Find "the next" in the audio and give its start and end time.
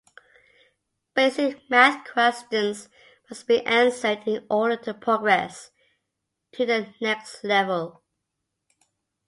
6.65-7.43